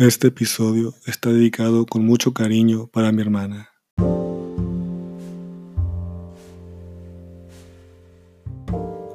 Este 0.00 0.28
episodio 0.28 0.94
está 1.04 1.30
dedicado 1.30 1.84
con 1.84 2.06
mucho 2.06 2.32
cariño 2.32 2.86
para 2.86 3.12
mi 3.12 3.20
hermana. 3.20 3.68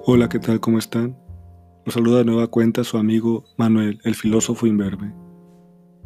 Hola, 0.06 0.30
¿qué 0.30 0.38
tal? 0.38 0.60
¿Cómo 0.60 0.78
están? 0.78 1.18
Los 1.86 1.96
saluda 1.96 2.20
de 2.20 2.26
nueva 2.26 2.46
cuenta 2.52 2.84
su 2.84 3.00
amigo 3.00 3.46
Manuel, 3.58 4.00
el 4.04 4.14
filósofo 4.14 4.68
imberbe. 4.68 5.12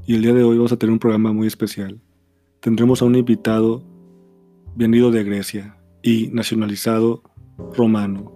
Y 0.07 0.15
el 0.15 0.21
día 0.21 0.33
de 0.33 0.43
hoy 0.43 0.55
vamos 0.55 0.71
a 0.71 0.77
tener 0.77 0.93
un 0.93 0.99
programa 0.99 1.33
muy 1.33 1.47
especial. 1.47 1.99
Tendremos 2.61 3.01
a 3.01 3.05
un 3.05 3.15
invitado 3.15 3.83
venido 4.77 5.11
de 5.11 5.25
Grecia 5.25 5.77
y 6.01 6.29
nacionalizado 6.29 7.21
romano. 7.75 8.31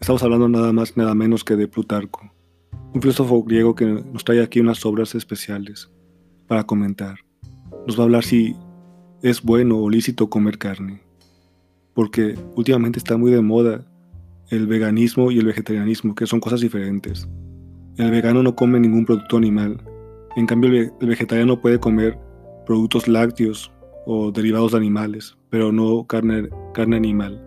Estamos 0.00 0.22
hablando 0.22 0.48
nada 0.48 0.72
más, 0.72 0.96
nada 0.96 1.14
menos 1.14 1.44
que 1.44 1.56
de 1.56 1.68
Plutarco 1.68 2.33
un 2.94 3.02
filósofo 3.02 3.42
griego 3.42 3.74
que 3.74 3.86
nos 3.86 4.24
trae 4.24 4.40
aquí 4.40 4.60
unas 4.60 4.86
obras 4.86 5.14
especiales 5.16 5.90
para 6.46 6.62
comentar. 6.62 7.16
Nos 7.86 7.98
va 7.98 8.02
a 8.02 8.04
hablar 8.04 8.24
si 8.24 8.56
es 9.20 9.42
bueno 9.42 9.78
o 9.78 9.90
lícito 9.90 10.30
comer 10.30 10.58
carne, 10.58 11.02
porque 11.92 12.38
últimamente 12.54 13.00
está 13.00 13.16
muy 13.16 13.32
de 13.32 13.42
moda 13.42 13.84
el 14.50 14.68
veganismo 14.68 15.32
y 15.32 15.38
el 15.38 15.46
vegetarianismo, 15.46 16.14
que 16.14 16.26
son 16.26 16.38
cosas 16.38 16.60
diferentes. 16.60 17.28
El 17.96 18.12
vegano 18.12 18.42
no 18.42 18.54
come 18.54 18.78
ningún 18.78 19.04
producto 19.04 19.38
animal, 19.38 19.82
en 20.36 20.46
cambio 20.46 20.70
el 20.70 21.08
vegetariano 21.08 21.60
puede 21.60 21.80
comer 21.80 22.16
productos 22.64 23.08
lácteos 23.08 23.72
o 24.06 24.30
derivados 24.30 24.72
de 24.72 24.78
animales, 24.78 25.36
pero 25.50 25.72
no 25.72 26.06
carne, 26.06 26.48
animal. 26.76 27.42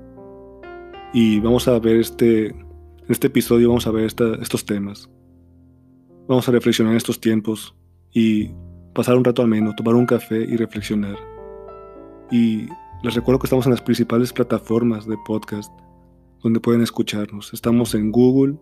Y 1.14 1.40
vamos 1.40 1.70
a 1.70 1.80
ver 1.80 1.98
este, 1.98 2.48
en 2.48 2.66
este 3.08 3.28
episodio 3.28 3.70
vamos 3.70 3.88
a 3.88 3.92
ver 3.92 4.06
estos 4.06 4.66
temas. 4.66 5.10
Vamos 6.28 6.50
a 6.50 6.52
reflexionar 6.52 6.92
en 6.92 6.98
estos 6.98 7.22
tiempos 7.22 7.74
y 8.12 8.52
pasar 8.94 9.16
un 9.16 9.24
rato 9.24 9.42
al 9.42 9.48
menos, 9.48 9.78
tomar 9.78 9.96
un 9.96 10.06
café 10.06 10.42
y 10.42 10.58
reflexionar. 10.58 11.16
Y 12.30 12.68
les 13.02 13.16
recuerdo 13.16 13.40
que 13.40 13.46
estamos 13.46 13.66
en 13.66 13.72
las 13.72 13.82
principales 13.82 14.34
plataformas 14.34 15.08
de 15.08 15.16
podcast 15.26 15.72
donde 16.44 16.60
pueden 16.60 16.82
escucharnos. 16.82 17.54
Estamos 17.54 17.96
en 17.96 18.12
Google, 18.12 18.58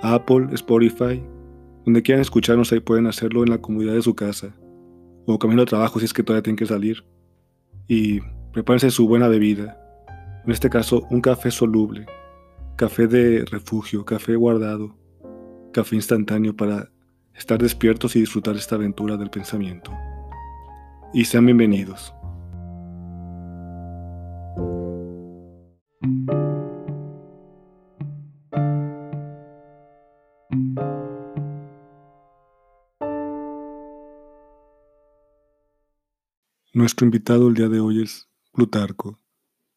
Apple, 0.00 0.46
Spotify. 0.52 1.22
Donde 1.84 2.02
quieran 2.02 2.22
escucharnos 2.22 2.72
ahí 2.72 2.80
pueden 2.80 3.06
hacerlo 3.06 3.42
en 3.42 3.50
la 3.50 3.58
comunidad 3.58 3.92
de 3.92 4.02
su 4.02 4.14
casa 4.14 4.54
o 5.26 5.38
camino 5.38 5.62
de 5.62 5.66
trabajo 5.66 5.98
si 5.98 6.06
es 6.06 6.14
que 6.14 6.22
todavía 6.22 6.44
tienen 6.44 6.56
que 6.56 6.66
salir. 6.66 7.04
Y 7.88 8.20
prepárense 8.52 8.90
su 8.90 9.06
buena 9.06 9.28
bebida. 9.28 9.78
En 10.46 10.50
este 10.50 10.70
caso, 10.70 11.06
un 11.10 11.20
café 11.20 11.50
soluble, 11.50 12.06
café 12.76 13.06
de 13.06 13.44
refugio, 13.44 14.06
café 14.06 14.34
guardado, 14.34 14.96
café 15.72 15.96
instantáneo 15.96 16.56
para 16.56 16.90
estar 17.34 17.58
despiertos 17.60 18.16
y 18.16 18.20
disfrutar 18.20 18.56
esta 18.56 18.76
aventura 18.76 19.16
del 19.16 19.30
pensamiento. 19.30 19.92
Y 21.12 21.24
sean 21.24 21.46
bienvenidos. 21.46 22.14
Nuestro 36.74 37.04
invitado 37.04 37.48
el 37.48 37.54
día 37.54 37.68
de 37.68 37.80
hoy 37.80 38.02
es 38.02 38.28
Plutarco, 38.50 39.18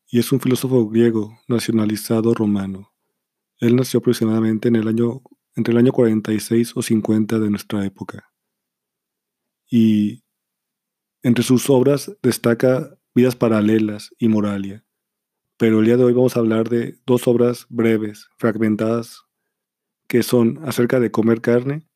y 0.08 0.20
es 0.20 0.32
un 0.32 0.40
filósofo 0.40 0.88
griego 0.88 1.38
nacionalizado 1.48 2.34
romano. 2.34 2.94
Él 3.60 3.76
nació 3.76 4.00
aproximadamente 4.00 4.70
en 4.70 4.78
el 4.78 4.88
año 4.88 5.22
entre 5.56 5.72
el 5.72 5.78
año 5.78 5.92
46 5.92 6.76
o 6.76 6.82
50 6.82 7.40
de 7.40 7.50
nuestra 7.50 7.86
época. 7.86 8.32
Y 9.70 10.24
entre 11.24 11.44
sus 11.44 11.70
obras 11.70 12.16
destaca 12.22 12.98
Vidas 13.14 13.36
Paralelas 13.36 14.14
y 14.20 14.28
Moralia. 14.28 14.86
Pero 15.58 15.80
el 15.80 15.86
día 15.86 15.98
de 15.98 16.04
hoy 16.04 16.14
vamos 16.14 16.36
a 16.36 16.40
hablar 16.40 16.70
de 16.70 17.00
dos 17.06 17.28
obras 17.28 17.66
breves, 17.70 18.28
fragmentadas, 18.38 19.24
que 20.08 20.22
son 20.22 20.60
acerca 20.66 21.00
de 21.00 21.12
comer 21.12 21.42
carne 21.42 21.88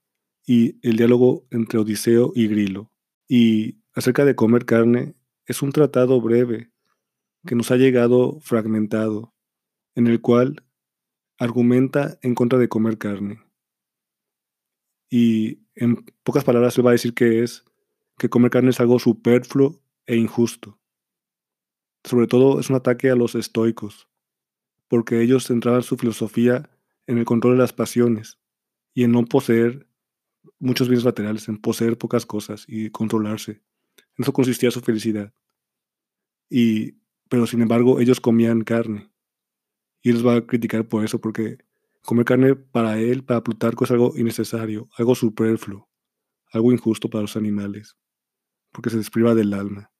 y 0.45 0.79
el 0.87 0.95
diálogo 0.95 1.45
entre 1.51 1.79
Odiseo 1.79 2.31
y 2.35 2.47
Grilo. 2.47 2.91
Y 3.27 3.81
acerca 3.93 4.23
de 4.25 4.35
comer 4.35 4.65
carne 4.65 5.15
es 5.45 5.61
un 5.61 5.71
tratado 5.71 6.21
breve 6.21 6.71
que 7.45 7.55
nos 7.55 7.69
ha 7.71 7.75
llegado 7.75 8.39
fragmentado, 8.39 9.33
en 9.95 10.07
el 10.07 10.21
cual 10.21 10.65
argumenta 11.37 12.17
en 12.21 12.35
contra 12.35 12.57
de 12.59 12.69
comer 12.69 12.97
carne. 12.97 13.41
Y 15.09 15.59
en 15.75 16.05
pocas 16.23 16.43
palabras 16.43 16.77
le 16.77 16.83
va 16.83 16.91
a 16.91 16.93
decir 16.93 17.13
que 17.13 17.43
es 17.43 17.65
que 18.17 18.29
comer 18.29 18.51
carne 18.51 18.69
es 18.69 18.79
algo 18.79 18.99
superfluo 18.99 19.81
e 20.05 20.15
injusto. 20.17 20.77
Sobre 22.03 22.27
todo 22.27 22.59
es 22.59 22.69
un 22.69 22.75
ataque 22.75 23.09
a 23.09 23.15
los 23.15 23.35
estoicos, 23.35 24.09
porque 24.87 25.21
ellos 25.21 25.47
centraban 25.47 25.83
su 25.83 25.97
filosofía 25.97 26.69
en 27.07 27.17
el 27.17 27.25
control 27.25 27.53
de 27.53 27.59
las 27.59 27.73
pasiones 27.73 28.39
y 28.93 29.03
en 29.03 29.11
no 29.11 29.25
poseer 29.25 29.87
muchos 30.59 30.87
bienes 30.87 31.05
materiales, 31.05 31.47
en 31.47 31.57
poseer 31.57 31.97
pocas 31.97 32.25
cosas 32.25 32.65
y 32.67 32.89
controlarse. 32.89 33.63
En 34.17 34.23
eso 34.23 34.33
consistía 34.33 34.71
su 34.71 34.81
felicidad. 34.81 35.33
Y, 36.49 36.97
pero 37.29 37.47
sin 37.47 37.61
embargo, 37.61 37.99
ellos 37.99 38.19
comían 38.19 38.63
carne. 38.63 39.09
Y 40.01 40.11
les 40.13 40.25
va 40.25 40.35
a 40.35 40.45
criticar 40.45 40.87
por 40.87 41.03
eso, 41.03 41.19
porque 41.19 41.59
Comer 42.01 42.25
carne 42.25 42.55
para 42.55 42.97
él, 42.97 43.23
para 43.23 43.43
Plutarco, 43.43 43.83
es 43.83 43.91
algo 43.91 44.13
innecesario, 44.15 44.89
algo 44.97 45.15
superfluo, 45.15 45.89
algo 46.51 46.71
injusto 46.71 47.09
para 47.09 47.21
los 47.21 47.35
animales, 47.35 47.97
porque 48.71 48.89
se 48.89 48.97
despriva 48.97 49.35
del 49.35 49.53
alma. 49.53 49.91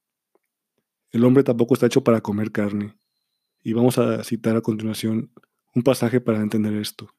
El 1.12 1.24
hombre 1.24 1.42
tampoco 1.42 1.74
está 1.74 1.86
hecho 1.86 2.04
para 2.04 2.20
comer 2.20 2.52
carne. 2.52 2.96
Y 3.62 3.72
vamos 3.72 3.98
a 3.98 4.22
citar 4.24 4.56
a 4.56 4.60
continuación 4.60 5.32
un 5.74 5.82
pasaje 5.82 6.20
para 6.20 6.40
entender 6.40 6.74
esto. 6.74 7.10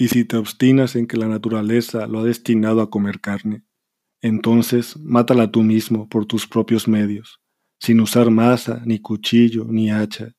Y 0.00 0.08
si 0.08 0.24
te 0.24 0.36
obstinas 0.36 0.94
en 0.94 1.08
que 1.08 1.16
la 1.16 1.26
naturaleza 1.26 2.06
lo 2.06 2.20
ha 2.20 2.24
destinado 2.24 2.80
a 2.80 2.88
comer 2.88 3.20
carne, 3.20 3.64
entonces 4.20 4.96
mátala 4.98 5.50
tú 5.50 5.62
mismo 5.62 6.08
por 6.08 6.26
tus 6.26 6.46
propios 6.46 6.88
medios, 6.88 7.40
sin 7.78 8.00
usar 8.00 8.30
masa, 8.30 8.82
ni 8.84 8.98
cuchillo, 8.98 9.64
ni 9.68 9.90
hacha, 9.90 10.34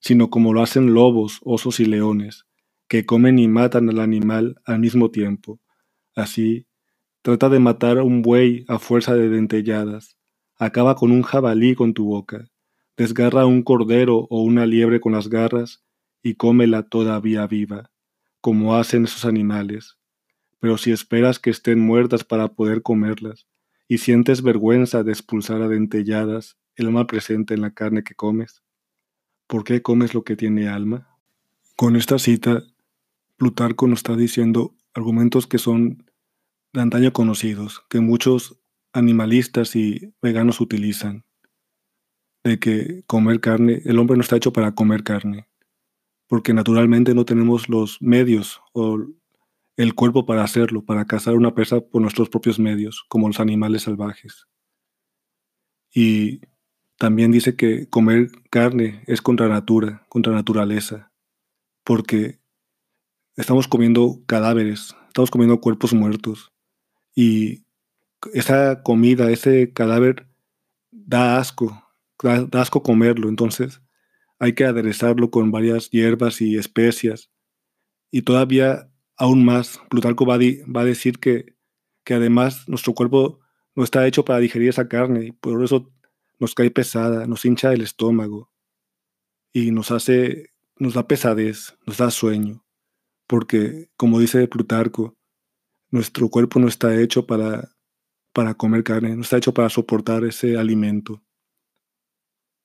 sino 0.00 0.30
como 0.30 0.54
lo 0.54 0.62
hacen 0.62 0.94
lobos, 0.94 1.40
osos 1.42 1.80
y 1.80 1.84
leones, 1.84 2.44
que 2.88 3.04
comen 3.04 3.38
y 3.38 3.48
matan 3.48 3.90
al 3.90 4.00
animal 4.00 4.56
al 4.64 4.78
mismo 4.78 5.10
tiempo. 5.10 5.60
Así, 6.14 6.66
trata 7.22 7.50
de 7.50 7.58
matar 7.58 7.98
a 7.98 8.02
un 8.02 8.22
buey 8.22 8.64
a 8.68 8.78
fuerza 8.78 9.14
de 9.14 9.28
dentelladas, 9.28 10.16
acaba 10.56 10.94
con 10.94 11.12
un 11.12 11.22
jabalí 11.22 11.74
con 11.74 11.92
tu 11.92 12.06
boca, 12.06 12.48
desgarra 12.96 13.44
un 13.44 13.62
cordero 13.62 14.26
o 14.30 14.42
una 14.42 14.64
liebre 14.64 15.00
con 15.00 15.12
las 15.12 15.28
garras 15.28 15.84
y 16.22 16.34
cómela 16.34 16.82
todavía 16.82 17.46
viva, 17.46 17.90
como 18.40 18.74
hacen 18.76 19.04
esos 19.04 19.26
animales 19.26 19.97
pero 20.60 20.78
si 20.78 20.92
esperas 20.92 21.38
que 21.38 21.50
estén 21.50 21.80
muertas 21.80 22.24
para 22.24 22.48
poder 22.48 22.82
comerlas, 22.82 23.46
y 23.88 23.98
sientes 23.98 24.42
vergüenza 24.42 25.02
de 25.02 25.12
expulsar 25.12 25.62
a 25.62 25.68
dentelladas 25.68 26.58
el 26.76 26.90
mal 26.90 27.06
presente 27.06 27.54
en 27.54 27.62
la 27.62 27.72
carne 27.72 28.04
que 28.04 28.14
comes, 28.14 28.62
¿por 29.46 29.64
qué 29.64 29.82
comes 29.82 30.14
lo 30.14 30.22
que 30.24 30.36
tiene 30.36 30.68
alma? 30.68 31.08
Con 31.74 31.96
esta 31.96 32.18
cita, 32.18 32.62
Plutarco 33.36 33.86
nos 33.86 34.00
está 34.00 34.16
diciendo 34.16 34.74
argumentos 34.94 35.46
que 35.46 35.58
son 35.58 36.04
de 36.72 36.80
antaño 36.82 37.12
conocidos, 37.12 37.82
que 37.88 38.00
muchos 38.00 38.60
animalistas 38.92 39.74
y 39.76 40.12
veganos 40.20 40.60
utilizan, 40.60 41.24
de 42.44 42.58
que 42.58 43.04
comer 43.06 43.40
carne, 43.40 43.80
el 43.84 43.98
hombre 43.98 44.16
no 44.16 44.22
está 44.22 44.36
hecho 44.36 44.52
para 44.52 44.72
comer 44.72 45.02
carne, 45.02 45.48
porque 46.26 46.52
naturalmente 46.52 47.14
no 47.14 47.24
tenemos 47.24 47.68
los 47.68 48.02
medios 48.02 48.60
o 48.72 48.98
el 49.78 49.94
cuerpo 49.94 50.26
para 50.26 50.42
hacerlo, 50.42 50.84
para 50.84 51.06
cazar 51.06 51.36
una 51.36 51.54
presa 51.54 51.80
por 51.80 52.02
nuestros 52.02 52.28
propios 52.28 52.58
medios, 52.58 53.04
como 53.08 53.28
los 53.28 53.38
animales 53.38 53.82
salvajes. 53.82 54.48
Y 55.94 56.40
también 56.98 57.30
dice 57.30 57.54
que 57.54 57.88
comer 57.88 58.32
carne 58.50 59.04
es 59.06 59.22
contra 59.22 59.46
natura, 59.46 60.04
contra 60.08 60.32
naturaleza, 60.32 61.12
porque 61.84 62.40
estamos 63.36 63.68
comiendo 63.68 64.20
cadáveres, 64.26 64.96
estamos 65.06 65.30
comiendo 65.30 65.60
cuerpos 65.60 65.94
muertos, 65.94 66.52
y 67.14 67.64
esa 68.34 68.82
comida, 68.82 69.30
ese 69.30 69.72
cadáver, 69.72 70.26
da 70.90 71.38
asco, 71.38 71.88
da, 72.20 72.48
asco 72.60 72.82
comerlo, 72.82 73.28
entonces 73.28 73.80
hay 74.40 74.54
que 74.54 74.64
aderezarlo 74.64 75.30
con 75.30 75.52
varias 75.52 75.88
hierbas 75.90 76.40
y 76.40 76.56
especias, 76.56 77.30
y 78.10 78.22
todavía 78.22 78.90
aún 79.18 79.44
más, 79.44 79.80
Plutarco 79.90 80.24
va, 80.24 80.36
a 80.36 80.84
decir 80.84 81.18
que, 81.18 81.56
que 82.04 82.14
además 82.14 82.68
nuestro 82.68 82.94
cuerpo 82.94 83.40
no 83.74 83.84
está 83.84 84.06
hecho 84.06 84.24
para 84.24 84.38
digerir 84.38 84.68
esa 84.68 84.88
carne 84.88 85.26
y 85.26 85.32
por 85.32 85.62
eso 85.62 85.92
nos 86.38 86.54
cae 86.54 86.70
pesada, 86.70 87.26
nos 87.26 87.44
hincha 87.44 87.72
el 87.72 87.82
estómago 87.82 88.50
y 89.52 89.72
nos 89.72 89.90
hace, 89.90 90.54
nos 90.76 90.94
da 90.94 91.06
pesadez, 91.06 91.76
nos 91.84 91.98
da 91.98 92.10
sueño, 92.10 92.64
porque 93.26 93.90
como 93.96 94.20
dice 94.20 94.46
Plutarco, 94.46 95.16
nuestro 95.90 96.28
cuerpo 96.28 96.60
no 96.60 96.68
está 96.68 97.00
hecho 97.00 97.26
para, 97.26 97.76
para 98.32 98.54
comer 98.54 98.84
carne, 98.84 99.16
no 99.16 99.22
está 99.22 99.36
hecho 99.36 99.52
para 99.52 99.68
soportar 99.68 100.24
ese 100.24 100.56
alimento. 100.56 101.22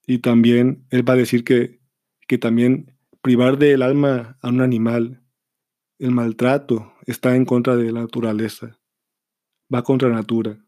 Y 0.06 0.20
también 0.20 0.86
él 0.90 1.08
va 1.08 1.14
a 1.14 1.18
decir 1.18 1.44
que, 1.44 1.80
que 2.28 2.38
también 2.38 2.98
privar 3.22 3.58
del 3.58 3.82
alma 3.82 4.38
a 4.42 4.50
un 4.50 4.62
animal, 4.62 5.23
el 6.00 6.12
maltrato 6.12 6.94
está 7.06 7.36
en 7.36 7.46
contra 7.46 7.76
de 7.76 7.92
la 7.92 8.02
naturaleza, 8.02 8.80
va 9.74 9.84
contra 9.84 10.10
la 10.10 10.16
natura. 10.16 10.64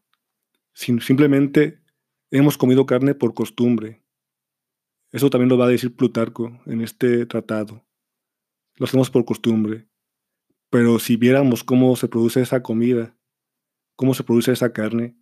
simplemente 0.72 1.82
hemos 2.30 2.58
comido 2.58 2.86
carne 2.86 3.14
por 3.14 3.34
costumbre. 3.34 4.02
Eso 5.12 5.30
también 5.30 5.48
lo 5.48 5.58
va 5.58 5.66
a 5.66 5.70
decir 5.70 5.94
Plutarco 5.94 6.60
en 6.66 6.80
este 6.80 7.24
tratado. 7.26 7.84
Lo 8.76 8.84
hacemos 8.84 9.10
por 9.10 9.24
costumbre. 9.24 9.88
Pero 10.68 10.98
si 10.98 11.16
viéramos 11.16 11.64
cómo 11.64 11.96
se 11.96 12.08
produce 12.08 12.42
esa 12.42 12.62
comida, 12.62 13.16
cómo 13.94 14.14
se 14.14 14.24
produce 14.24 14.52
esa 14.52 14.72
carne, 14.72 15.16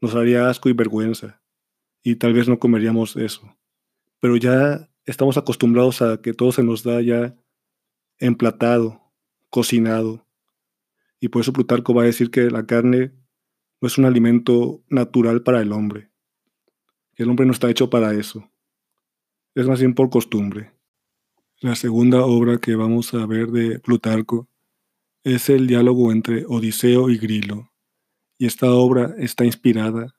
nos 0.00 0.14
haría 0.14 0.48
asco 0.48 0.68
y 0.68 0.72
vergüenza. 0.72 1.40
Y 2.02 2.16
tal 2.16 2.32
vez 2.32 2.48
no 2.48 2.58
comeríamos 2.58 3.16
eso. 3.16 3.56
Pero 4.20 4.36
ya 4.36 4.90
estamos 5.04 5.36
acostumbrados 5.36 6.02
a 6.02 6.20
que 6.20 6.32
todo 6.32 6.50
se 6.50 6.62
nos 6.62 6.82
da 6.82 7.00
ya 7.00 7.36
emplatado, 8.18 9.05
cocinado. 9.50 10.26
Y 11.20 11.28
por 11.28 11.42
eso 11.42 11.52
Plutarco 11.52 11.94
va 11.94 12.02
a 12.02 12.06
decir 12.06 12.30
que 12.30 12.50
la 12.50 12.66
carne 12.66 13.12
no 13.80 13.88
es 13.88 13.98
un 13.98 14.04
alimento 14.04 14.82
natural 14.88 15.42
para 15.42 15.60
el 15.60 15.72
hombre. 15.72 16.10
El 17.14 17.30
hombre 17.30 17.46
no 17.46 17.52
está 17.52 17.70
hecho 17.70 17.88
para 17.90 18.14
eso. 18.14 18.50
Es 19.54 19.66
más 19.66 19.80
bien 19.80 19.94
por 19.94 20.10
costumbre. 20.10 20.72
La 21.60 21.74
segunda 21.74 22.24
obra 22.24 22.58
que 22.58 22.74
vamos 22.74 23.14
a 23.14 23.24
ver 23.24 23.48
de 23.48 23.78
Plutarco 23.78 24.48
es 25.24 25.48
el 25.48 25.66
diálogo 25.66 26.12
entre 26.12 26.44
Odiseo 26.46 27.08
y 27.08 27.16
Grilo. 27.16 27.72
Y 28.38 28.46
esta 28.46 28.70
obra 28.70 29.14
está 29.18 29.46
inspirada 29.46 30.14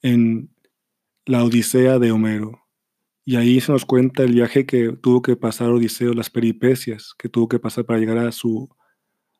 en 0.00 0.54
la 1.26 1.44
Odisea 1.44 1.98
de 1.98 2.10
Homero. 2.10 2.67
Y 3.28 3.36
ahí 3.36 3.60
se 3.60 3.72
nos 3.72 3.84
cuenta 3.84 4.22
el 4.22 4.32
viaje 4.32 4.64
que 4.64 4.92
tuvo 4.92 5.20
que 5.20 5.36
pasar 5.36 5.68
Odiseo, 5.68 6.14
las 6.14 6.30
peripecias 6.30 7.12
que 7.18 7.28
tuvo 7.28 7.46
que 7.46 7.58
pasar 7.58 7.84
para 7.84 7.98
llegar 7.98 8.16
a 8.16 8.32
su, 8.32 8.74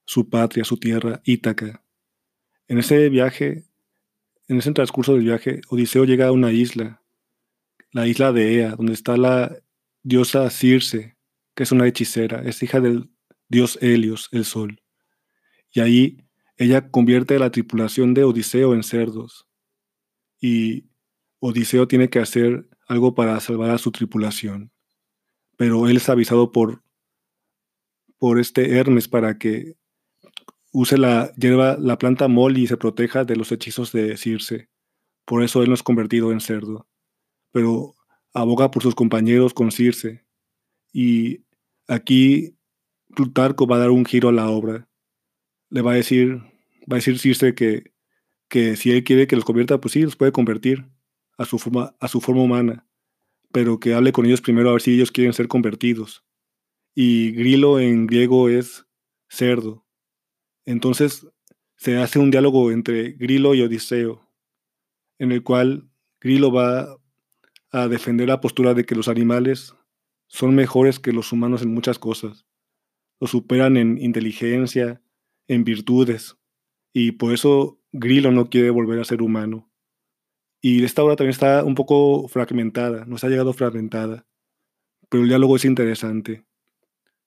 su 0.04 0.28
patria, 0.28 0.62
su 0.62 0.76
tierra, 0.76 1.22
Ítaca. 1.24 1.82
En 2.66 2.76
ese 2.76 3.08
viaje 3.08 3.64
en 4.46 4.58
ese 4.58 4.72
transcurso 4.72 5.14
del 5.14 5.24
viaje, 5.24 5.62
Odiseo 5.70 6.04
llega 6.04 6.26
a 6.26 6.32
una 6.32 6.52
isla, 6.52 7.02
la 7.90 8.06
isla 8.06 8.30
de 8.30 8.56
Ea, 8.56 8.76
donde 8.76 8.92
está 8.92 9.16
la 9.16 9.56
diosa 10.02 10.50
Circe, 10.50 11.16
que 11.54 11.62
es 11.62 11.72
una 11.72 11.86
hechicera, 11.86 12.42
es 12.42 12.62
hija 12.62 12.80
del 12.80 13.08
dios 13.48 13.78
Helios, 13.80 14.28
el 14.32 14.44
sol. 14.44 14.82
Y 15.72 15.80
ahí 15.80 16.18
ella 16.58 16.90
convierte 16.90 17.36
a 17.36 17.38
la 17.38 17.50
tripulación 17.50 18.12
de 18.12 18.24
Odiseo 18.24 18.74
en 18.74 18.82
cerdos. 18.82 19.48
Y 20.42 20.90
Odiseo 21.38 21.88
tiene 21.88 22.10
que 22.10 22.18
hacer 22.18 22.67
algo 22.88 23.14
para 23.14 23.38
salvar 23.40 23.70
a 23.70 23.78
su 23.78 23.92
tripulación. 23.92 24.72
Pero 25.56 25.88
él 25.88 25.98
es 25.98 26.08
avisado 26.08 26.50
por, 26.50 26.82
por 28.18 28.40
este 28.40 28.76
Hermes 28.76 29.08
para 29.08 29.38
que 29.38 29.76
use 30.72 30.96
la 30.96 31.32
hierba, 31.34 31.76
la 31.78 31.98
planta 31.98 32.28
Molly 32.28 32.62
y 32.62 32.66
se 32.66 32.76
proteja 32.76 33.24
de 33.24 33.36
los 33.36 33.52
hechizos 33.52 33.92
de 33.92 34.16
Circe. 34.16 34.68
Por 35.24 35.42
eso 35.42 35.62
él 35.62 35.68
no 35.68 35.74
es 35.74 35.82
convertido 35.82 36.32
en 36.32 36.40
cerdo. 36.40 36.88
Pero 37.52 37.94
aboga 38.32 38.70
por 38.70 38.82
sus 38.82 38.94
compañeros 38.94 39.52
con 39.52 39.70
Circe. 39.70 40.24
Y 40.92 41.44
aquí 41.86 42.56
Plutarco 43.14 43.66
va 43.66 43.76
a 43.76 43.80
dar 43.80 43.90
un 43.90 44.06
giro 44.06 44.30
a 44.30 44.32
la 44.32 44.48
obra. 44.48 44.88
Le 45.68 45.82
va 45.82 45.92
a 45.92 45.96
decir, 45.96 46.36
va 46.90 46.92
a 46.92 46.94
decir 46.96 47.18
Circe 47.18 47.54
que, 47.54 47.92
que 48.48 48.76
si 48.76 48.92
él 48.92 49.04
quiere 49.04 49.26
que 49.26 49.36
los 49.36 49.44
convierta, 49.44 49.78
pues 49.78 49.92
sí, 49.92 50.00
los 50.02 50.16
puede 50.16 50.32
convertir 50.32 50.86
a 51.38 51.46
su 51.46 51.58
forma, 51.58 51.96
a 51.98 52.08
su 52.08 52.20
forma 52.20 52.42
humana. 52.42 52.86
Pero 53.50 53.80
que 53.80 53.94
hable 53.94 54.12
con 54.12 54.26
ellos 54.26 54.42
primero 54.42 54.68
a 54.68 54.72
ver 54.72 54.82
si 54.82 54.92
ellos 54.92 55.10
quieren 55.10 55.32
ser 55.32 55.48
convertidos. 55.48 56.24
Y 56.94 57.30
grilo 57.32 57.80
en 57.80 58.06
griego 58.06 58.50
es 58.50 58.86
cerdo. 59.28 59.86
Entonces 60.66 61.26
se 61.76 61.96
hace 61.96 62.18
un 62.18 62.30
diálogo 62.30 62.72
entre 62.72 63.12
Grilo 63.12 63.54
y 63.54 63.62
Odiseo, 63.62 64.28
en 65.18 65.30
el 65.30 65.44
cual 65.44 65.88
Grilo 66.20 66.52
va 66.52 66.98
a 67.70 67.86
defender 67.86 68.28
la 68.28 68.40
postura 68.40 68.74
de 68.74 68.84
que 68.84 68.96
los 68.96 69.06
animales 69.06 69.74
son 70.26 70.54
mejores 70.54 70.98
que 70.98 71.12
los 71.12 71.32
humanos 71.32 71.62
en 71.62 71.72
muchas 71.72 71.98
cosas. 71.98 72.46
Los 73.20 73.30
superan 73.30 73.76
en 73.76 73.98
inteligencia, 73.98 75.00
en 75.46 75.64
virtudes, 75.64 76.36
y 76.92 77.12
por 77.12 77.32
eso 77.32 77.80
Grilo 77.92 78.32
no 78.32 78.50
quiere 78.50 78.70
volver 78.70 78.98
a 78.98 79.04
ser 79.04 79.22
humano. 79.22 79.67
Y 80.60 80.84
esta 80.84 81.04
obra 81.04 81.16
también 81.16 81.30
está 81.30 81.64
un 81.64 81.74
poco 81.74 82.26
fragmentada, 82.28 83.04
nos 83.04 83.22
ha 83.22 83.28
llegado 83.28 83.52
fragmentada, 83.52 84.26
pero 85.08 85.22
el 85.22 85.28
diálogo 85.28 85.56
es 85.56 85.64
interesante. 85.64 86.44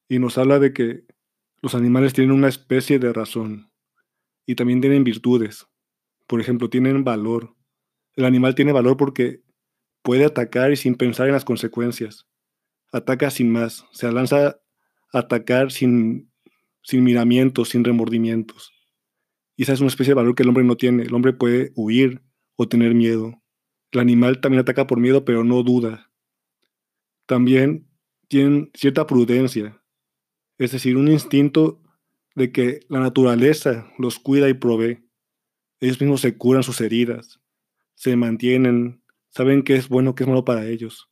Y 0.09 0.19
nos 0.19 0.37
habla 0.37 0.59
de 0.59 0.73
que 0.73 1.05
los 1.61 1.75
animales 1.75 2.13
tienen 2.13 2.35
una 2.35 2.49
especie 2.49 2.99
de 2.99 3.13
razón 3.13 3.71
y 4.45 4.55
también 4.55 4.81
tienen 4.81 5.03
virtudes. 5.03 5.67
Por 6.27 6.41
ejemplo, 6.41 6.69
tienen 6.69 7.03
valor. 7.03 7.55
El 8.15 8.25
animal 8.25 8.55
tiene 8.55 8.73
valor 8.73 8.97
porque 8.97 9.43
puede 10.01 10.25
atacar 10.25 10.71
y 10.71 10.75
sin 10.75 10.95
pensar 10.95 11.27
en 11.27 11.33
las 11.33 11.45
consecuencias. 11.45 12.27
Ataca 12.91 13.29
sin 13.29 13.49
más, 13.49 13.85
se 13.91 14.11
lanza 14.11 14.47
a 14.47 14.59
atacar 15.13 15.71
sin, 15.71 16.29
sin 16.83 17.03
miramientos, 17.03 17.69
sin 17.69 17.85
remordimientos. 17.85 18.73
Y 19.55 19.63
esa 19.63 19.73
es 19.73 19.79
una 19.79 19.89
especie 19.89 20.11
de 20.11 20.15
valor 20.15 20.35
que 20.35 20.43
el 20.43 20.49
hombre 20.49 20.63
no 20.65 20.75
tiene. 20.75 21.03
El 21.03 21.13
hombre 21.13 21.31
puede 21.31 21.71
huir 21.75 22.21
o 22.61 22.67
tener 22.67 22.93
miedo. 22.93 23.41
El 23.91 23.99
animal 23.99 24.39
también 24.41 24.61
ataca 24.61 24.87
por 24.87 24.99
miedo, 24.99 25.25
pero 25.25 25.43
no 25.43 25.63
duda. 25.63 26.09
También 27.25 27.87
tienen 28.27 28.71
cierta 28.73 29.07
prudencia 29.07 29.81
es 30.61 30.71
decir, 30.71 30.95
un 30.95 31.07
instinto 31.07 31.81
de 32.35 32.51
que 32.51 32.81
la 32.87 32.99
naturaleza 32.99 33.91
los 33.97 34.19
cuida 34.19 34.47
y 34.47 34.53
provee. 34.53 35.03
Ellos 35.79 35.99
mismos 35.99 36.21
se 36.21 36.37
curan 36.37 36.61
sus 36.61 36.79
heridas, 36.81 37.41
se 37.95 38.15
mantienen, 38.15 39.01
saben 39.31 39.63
qué 39.63 39.73
es 39.73 39.89
bueno, 39.89 40.13
qué 40.13 40.23
es 40.23 40.27
malo 40.27 40.45
para 40.45 40.67
ellos, 40.67 41.09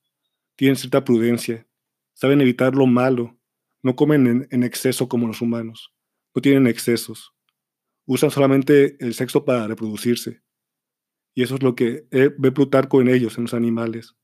tienen 0.56 0.76
cierta 0.76 1.04
prudencia, 1.04 1.68
saben 2.14 2.42
evitar 2.42 2.76
lo 2.76 2.86
malo, 2.86 3.40
no 3.82 3.96
comen 3.96 4.48
en, 4.52 4.64
exceso 4.64 5.10
como 5.10 5.26
los 5.26 5.42
humanos, 5.42 5.96
no 6.36 6.44
tienen 6.44 6.68
excesos, 6.68 7.34
usan 8.06 8.30
solamente 8.30 9.04
el 9.04 9.16
sexo 9.16 9.46
para 9.46 9.66
reproducirse. 9.66 10.44
Y 11.34 11.44
eso 11.44 11.56
es 11.56 11.64
lo 11.64 11.76
que 11.76 12.06
ve 12.12 12.52
Plutarco 12.52 13.02
en 13.02 13.10
ellos, 13.10 13.38
en 13.38 13.44
los 13.46 13.54
animales, 13.54 14.16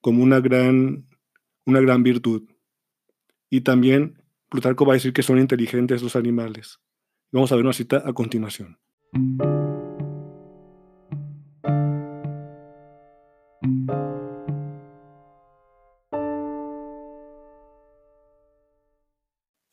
como 0.00 0.22
una 0.22 0.40
gran, 0.40 1.06
una 1.66 1.80
gran 1.80 2.02
virtud. 2.02 2.48
Y 3.50 3.62
también 3.62 4.22
Plutarco 4.48 4.86
va 4.86 4.94
a 4.94 4.94
decir 4.94 5.12
que 5.12 5.22
son 5.22 5.38
inteligentes 5.38 6.02
los 6.02 6.16
animales. 6.16 6.80
Vamos 7.30 7.52
a 7.52 7.56
ver 7.56 7.64
una 7.64 7.72
cita 7.72 8.02
a 8.04 8.12
continuación. 8.12 8.78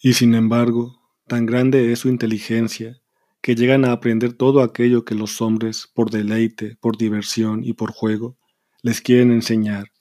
Y 0.01 0.13
sin 0.13 0.33
embargo, 0.33 0.97
tan 1.27 1.45
grande 1.45 1.91
es 1.91 1.99
su 1.99 2.09
inteligencia 2.09 3.01
que 3.41 3.55
llegan 3.55 3.85
a 3.85 3.91
aprender 3.91 4.33
todo 4.33 4.61
aquello 4.61 5.05
que 5.05 5.15
los 5.15 5.41
hombres, 5.41 5.89
por 5.93 6.11
deleite, 6.11 6.77
por 6.81 6.97
diversión 6.97 7.63
y 7.63 7.73
por 7.73 7.91
juego, 7.91 8.37
les 8.81 9.01
quieren 9.01 9.31
enseñar, 9.31 9.91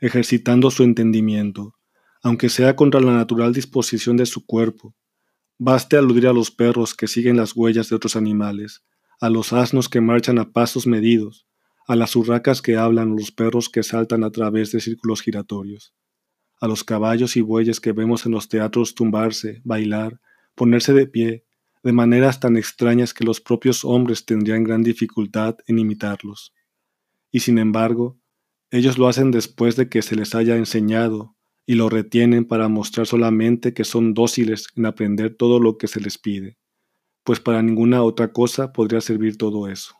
ejercitando 0.00 0.70
su 0.70 0.82
entendimiento, 0.82 1.74
aunque 2.22 2.48
sea 2.48 2.76
contra 2.76 3.00
la 3.00 3.12
natural 3.12 3.52
disposición 3.52 4.16
de 4.16 4.26
su 4.26 4.44
cuerpo. 4.46 4.94
Baste 5.58 5.96
aludir 5.96 6.26
a 6.26 6.32
los 6.32 6.50
perros 6.50 6.94
que 6.94 7.08
siguen 7.08 7.36
las 7.36 7.54
huellas 7.54 7.88
de 7.88 7.96
otros 7.96 8.16
animales, 8.16 8.84
a 9.20 9.30
los 9.30 9.52
asnos 9.52 9.88
que 9.88 10.00
marchan 10.00 10.38
a 10.38 10.52
pasos 10.52 10.86
medidos, 10.86 11.46
a 11.86 11.96
las 11.96 12.14
urracas 12.14 12.62
que 12.62 12.76
hablan, 12.76 13.12
a 13.12 13.14
los 13.14 13.32
perros 13.32 13.68
que 13.68 13.82
saltan 13.82 14.22
a 14.22 14.30
través 14.30 14.72
de 14.72 14.80
círculos 14.80 15.22
giratorios, 15.22 15.94
a 16.60 16.68
los 16.68 16.84
caballos 16.84 17.36
y 17.36 17.40
bueyes 17.40 17.80
que 17.80 17.92
vemos 17.92 18.26
en 18.26 18.32
los 18.32 18.48
teatros 18.48 18.94
tumbarse, 18.94 19.60
bailar, 19.64 20.20
ponerse 20.54 20.92
de 20.92 21.06
pie, 21.06 21.44
de 21.82 21.92
maneras 21.92 22.40
tan 22.40 22.56
extrañas 22.56 23.14
que 23.14 23.24
los 23.24 23.40
propios 23.40 23.84
hombres 23.84 24.24
tendrían 24.24 24.64
gran 24.64 24.82
dificultad 24.82 25.56
en 25.66 25.78
imitarlos. 25.78 26.52
Y 27.30 27.40
sin 27.40 27.58
embargo, 27.58 28.18
ellos 28.70 28.98
lo 28.98 29.08
hacen 29.08 29.30
después 29.30 29.76
de 29.76 29.88
que 29.88 30.02
se 30.02 30.16
les 30.16 30.34
haya 30.34 30.56
enseñado 30.56 31.36
y 31.66 31.74
lo 31.74 31.88
retienen 31.88 32.44
para 32.44 32.68
mostrar 32.68 33.06
solamente 33.06 33.74
que 33.74 33.84
son 33.84 34.14
dóciles 34.14 34.68
en 34.76 34.86
aprender 34.86 35.36
todo 35.36 35.60
lo 35.60 35.76
que 35.76 35.86
se 35.86 36.00
les 36.00 36.18
pide, 36.18 36.58
pues 37.24 37.40
para 37.40 37.62
ninguna 37.62 38.02
otra 38.02 38.32
cosa 38.32 38.72
podría 38.72 39.00
servir 39.00 39.36
todo 39.36 39.68
eso. 39.68 39.94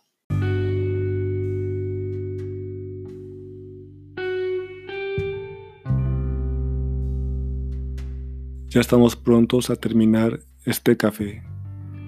Ya 8.70 8.80
estamos 8.82 9.16
prontos 9.16 9.70
a 9.70 9.76
terminar 9.76 10.40
este 10.66 10.96
café 10.98 11.42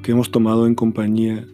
que 0.02 0.12
hemos 0.12 0.30
tomado 0.30 0.66
en 0.66 0.74
compañía 0.74 1.46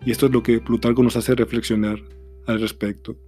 Y 0.06 0.10
esto 0.12 0.26
es 0.26 0.32
lo 0.32 0.42
que 0.42 0.60
Plutarco 0.60 1.02
nos 1.02 1.16
hace 1.16 1.34
reflexionar 1.34 2.02
al 2.46 2.58
respecto. 2.58 3.18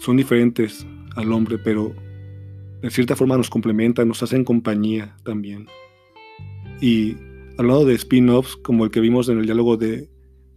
Son 0.00 0.16
diferentes 0.16 0.86
al 1.16 1.32
hombre, 1.32 1.58
pero 1.58 1.94
de 2.82 2.90
cierta 2.90 3.16
forma 3.16 3.36
nos 3.36 3.50
complementan, 3.50 4.08
nos 4.08 4.22
hacen 4.22 4.44
compañía 4.44 5.16
también. 5.24 5.66
Y 6.80 7.16
hablando 7.58 7.84
de 7.84 7.94
spin-offs, 7.94 8.56
como 8.56 8.84
el 8.84 8.90
que 8.90 9.00
vimos 9.00 9.28
en 9.28 9.38
el 9.38 9.46
diálogo 9.46 9.76
de, 9.76 10.08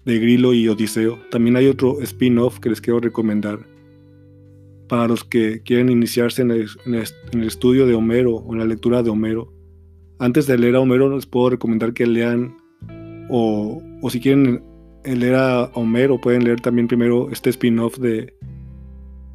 de 0.05 0.19
Grilo 0.19 0.53
y 0.53 0.67
Odiseo, 0.67 1.17
también 1.31 1.55
hay 1.55 1.67
otro 1.67 1.99
spin-off 2.01 2.59
que 2.59 2.69
les 2.69 2.81
quiero 2.81 2.99
recomendar 2.99 3.59
para 4.91 5.07
los 5.07 5.23
que 5.23 5.61
quieren 5.63 5.89
iniciarse 5.89 6.41
en 6.41 6.51
el, 6.51 7.45
estudio 7.45 7.87
de 7.87 7.93
Homero 7.93 8.35
o 8.35 8.51
en 8.51 8.59
la 8.59 8.65
lectura 8.65 9.01
de 9.01 9.09
Homero. 9.09 9.53
Antes 10.19 10.47
de 10.47 10.57
leer 10.57 10.75
a 10.75 10.81
Homero 10.81 11.15
les 11.15 11.25
puedo 11.25 11.51
recomendar 11.51 11.93
que 11.93 12.05
lean 12.05 12.57
o, 13.29 13.81
si 14.09 14.19
quieren 14.19 14.61
leer 15.05 15.35
a 15.35 15.71
Homero 15.75 16.19
pueden 16.19 16.43
leer 16.43 16.59
también 16.59 16.89
primero 16.89 17.29
este 17.31 17.51
spin-off 17.51 17.99
de, 17.99 18.33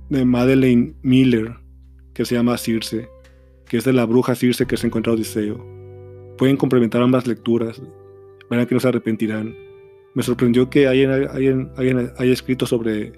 de 0.08 0.24
Madeleine 0.24 0.94
Miller 1.02 1.56
que 2.14 2.24
se 2.24 2.34
llama 2.34 2.56
Circe, 2.56 3.08
que 3.66 3.76
es 3.76 3.84
de 3.84 3.92
la 3.92 4.06
bruja 4.06 4.34
Circe 4.34 4.66
que 4.66 4.76
se 4.76 4.86
encuentra 4.86 5.12
Odiseo. 5.12 5.64
Pueden 6.38 6.56
complementar 6.56 7.02
ambas 7.02 7.26
lecturas, 7.26 7.82
verán 8.50 8.66
que 8.66 8.74
no 8.74 8.80
se 8.80 8.88
arrepentirán. 8.88 9.54
Me 10.14 10.22
sorprendió 10.22 10.70
que 10.70 10.86
alguien 10.86 11.70
haya 11.76 12.32
escrito 12.32 12.66
sobre 12.66 13.12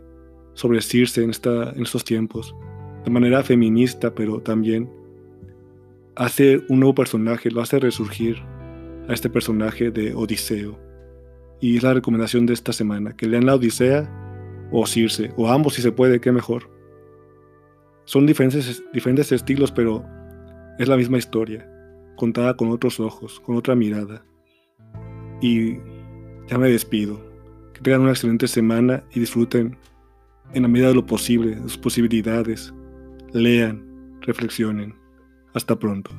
sobre 0.59 0.83
Circe 0.83 1.23
en, 1.23 1.31
esta, 1.31 1.71
en 1.71 1.83
estos 1.83 2.03
tiempos, 2.03 2.53
de 3.05 3.11
manera 3.13 3.45
feminista, 3.45 4.13
pero 4.13 4.41
también 4.41 4.91
hace 6.17 6.61
un 6.69 6.81
nuevo 6.81 6.97
personaje, 6.97 7.49
lo 7.53 7.63
hace 7.63 7.79
resurgir 7.79 8.43
a 9.09 9.13
este 9.13 9.31
personaje 9.31 9.93
de 9.93 10.15
Odiseo. 10.15 10.77
Y 11.61 11.77
es 11.77 11.85
la 11.85 11.95
recomendación 11.95 12.45
de 12.45 12.55
esta 12.55 12.73
semana, 12.73 13.17
que 13.17 13.29
lean 13.29 13.47
la 13.47 13.55
Odisea 13.55 14.11
o 14.73 14.85
Circe, 14.85 15.31
o 15.37 15.49
ambos 15.49 15.75
si 15.75 15.83
se 15.83 15.93
puede, 15.93 16.21
qué 16.21 16.33
mejor. 16.33 16.69
Son 18.09 18.25
diferentes, 18.25 18.83
diferentes 18.95 19.31
estilos, 19.33 19.71
pero 19.71 20.03
es 20.79 20.89
la 20.89 20.97
misma 20.97 21.19
historia, 21.19 21.69
contada 22.17 22.57
con 22.57 22.71
otros 22.71 23.01
ojos, 23.01 23.39
con 23.41 23.55
otra 23.55 23.75
mirada. 23.75 24.25
Y 25.43 25.75
ya 26.47 26.57
me 26.57 26.71
despido. 26.71 27.23
Que 27.75 27.83
tengan 27.83 28.01
una 28.01 28.13
excelente 28.13 28.49
semana 28.49 29.05
y 29.13 29.21
disfruten 29.21 29.77
en 30.55 30.63
la 30.63 30.69
medida 30.69 30.89
de 30.89 30.95
lo 30.95 31.05
posible, 31.05 31.57
de 31.57 31.61
sus 31.65 31.77
posibilidades. 31.77 32.73
Lean, 33.35 34.19
reflexionen. 34.23 34.95
Hasta 35.53 35.79
pronto. 35.79 36.11